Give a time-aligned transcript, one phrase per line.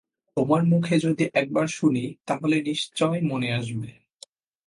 [0.37, 3.89] তোমার মুখে যদি একবার শুনি তাহলে নিশ্চয় মনে আসবে।